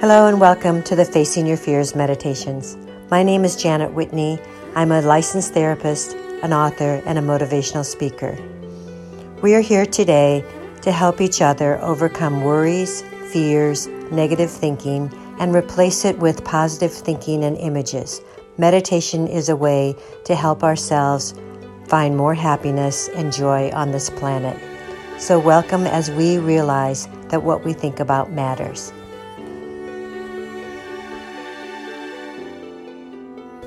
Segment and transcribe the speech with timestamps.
[0.00, 2.78] Hello and welcome to the Facing Your Fears Meditations.
[3.10, 4.40] My name is Janet Whitney.
[4.74, 8.34] I'm a licensed therapist, an author, and a motivational speaker.
[9.42, 10.42] We are here today
[10.80, 17.44] to help each other overcome worries, fears, negative thinking, and replace it with positive thinking
[17.44, 18.22] and images.
[18.56, 19.94] Meditation is a way
[20.24, 21.34] to help ourselves
[21.88, 24.58] find more happiness and joy on this planet.
[25.18, 28.94] So, welcome as we realize that what we think about matters.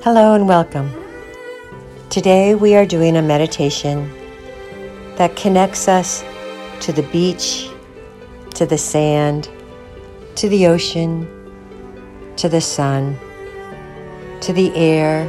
[0.04, 0.92] Hello and welcome.
[2.10, 4.12] Today we are doing a meditation
[5.16, 6.22] that connects us
[6.80, 7.70] to the beach,
[8.56, 9.48] to the sand,
[10.34, 11.26] to the ocean,
[12.36, 13.18] to the sun,
[14.42, 15.22] to the air,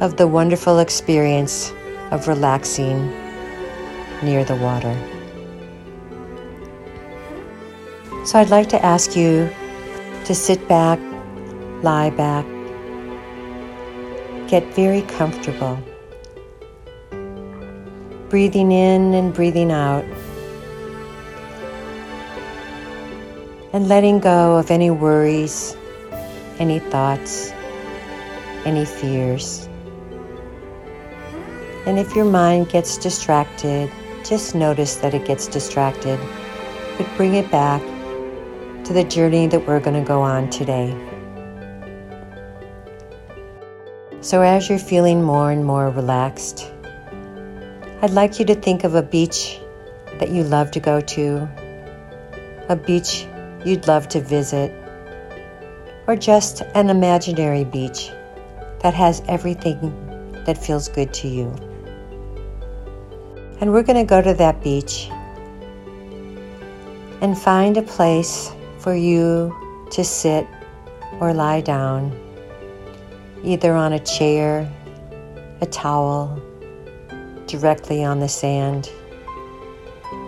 [0.00, 1.72] of the wonderful experience
[2.10, 3.10] of relaxing
[4.22, 4.94] near the water.
[8.26, 9.48] So I'd like to ask you
[10.26, 10.98] to sit back,
[11.84, 12.44] lie back,
[14.48, 15.78] get very comfortable,
[18.28, 20.04] breathing in and breathing out.
[23.74, 25.76] and letting go of any worries,
[26.60, 27.50] any thoughts,
[28.64, 29.68] any fears.
[31.84, 33.90] And if your mind gets distracted,
[34.24, 36.20] just notice that it gets distracted,
[36.96, 37.82] but bring it back
[38.84, 40.96] to the journey that we're going to go on today.
[44.24, 46.72] So, as you're feeling more and more relaxed,
[48.00, 49.60] I'd like you to think of a beach
[50.18, 51.46] that you love to go to,
[52.70, 53.26] a beach
[53.66, 54.72] you'd love to visit,
[56.06, 58.08] or just an imaginary beach
[58.80, 59.92] that has everything
[60.46, 61.54] that feels good to you.
[63.60, 65.10] And we're going to go to that beach
[67.20, 69.54] and find a place for you
[69.90, 70.46] to sit
[71.20, 72.23] or lie down,
[73.44, 74.66] either on a chair,
[75.60, 76.42] a towel,
[77.46, 78.90] directly on the sand,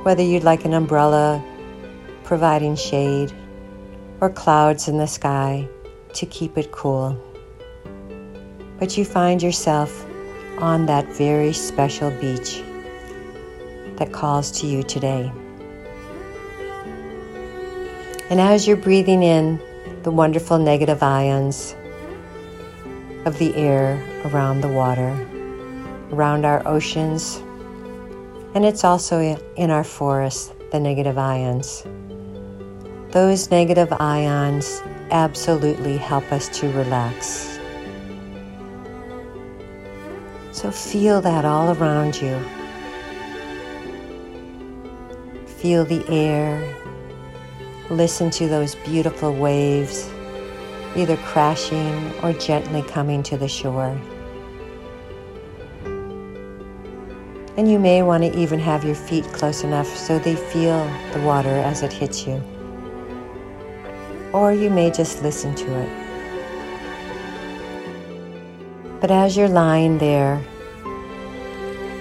[0.03, 1.43] whether you'd like an umbrella
[2.25, 3.33] providing shade,
[4.21, 5.67] or clouds in the sky
[6.13, 7.19] to keep it cool.
[8.79, 10.05] But you find yourself
[10.59, 12.63] on that very special beach
[13.97, 15.33] that calls to you today.
[18.29, 19.61] And as you're breathing in
[20.03, 21.75] the wonderful negative ions
[23.27, 25.11] of the air around the water,
[26.13, 27.43] around our oceans,
[28.55, 29.21] and it's also
[29.57, 31.85] in our forests, the negative ions.
[33.11, 37.59] Those negative ions absolutely help us to relax.
[40.53, 42.41] So feel that all around you.
[45.47, 46.63] Feel the air.
[47.91, 50.09] Listen to those beautiful waves,
[50.97, 53.99] either crashing or gently coming to the shore.
[57.57, 61.21] And you may want to even have your feet close enough so they feel the
[61.21, 62.43] water as it hits you
[64.37, 65.89] or you may just listen to it.
[69.01, 70.45] But as you're lying there,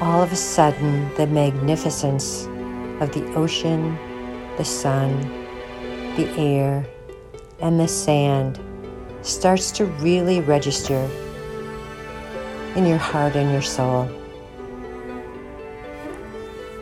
[0.02, 2.46] all of a sudden the magnificence
[3.00, 3.98] of the ocean,
[4.58, 5.18] the sun,
[6.18, 6.86] the air,
[7.60, 8.60] and the sand
[9.26, 11.10] starts to really register
[12.76, 14.04] in your heart and your soul.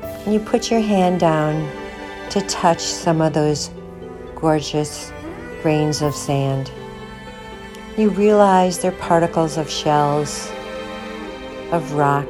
[0.01, 1.69] And you put your hand down
[2.31, 3.69] to touch some of those
[4.35, 5.11] gorgeous
[5.61, 6.71] grains of sand.
[7.97, 10.51] You realize they're particles of shells,
[11.71, 12.27] of rock,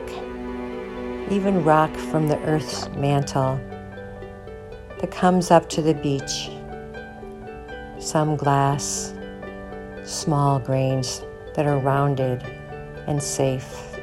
[1.32, 3.60] even rock from the earth's mantle
[5.00, 6.52] that comes up to the beach.
[8.00, 9.14] Some glass,
[10.06, 11.22] small grains
[11.56, 12.44] that are rounded
[13.08, 13.96] and safe.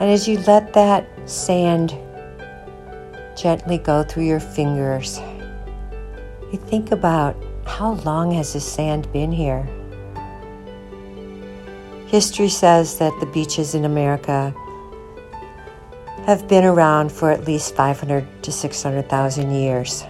[0.00, 1.94] And as you let that sand
[3.36, 5.18] gently go through your fingers,
[6.52, 7.36] you think about
[7.66, 9.68] how long has this sand been here?
[12.06, 14.54] History says that the beaches in America
[16.24, 20.04] have been around for at least 500 to 600,000 years.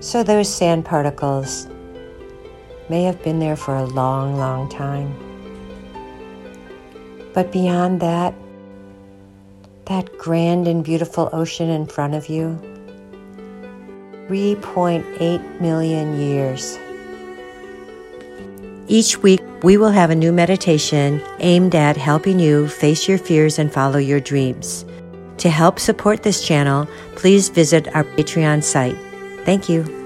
[0.00, 1.68] So those sand particles
[2.88, 5.14] may have been there for a long, long time.
[7.34, 8.34] But beyond that,
[9.86, 12.58] that grand and beautiful ocean in front of you,
[14.28, 16.78] 3.8 million years.
[18.88, 23.58] Each week, we will have a new meditation aimed at helping you face your fears
[23.58, 24.84] and follow your dreams.
[25.38, 28.96] To help support this channel, please visit our Patreon site.
[29.44, 30.05] Thank you.